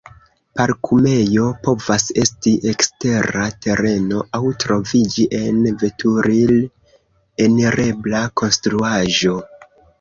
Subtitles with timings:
[0.59, 9.39] Parkumejo povas esti ekstera tereno aŭ troviĝi en veturil-enirebla konstruaĵo.